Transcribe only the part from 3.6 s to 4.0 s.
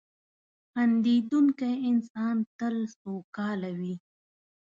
وي.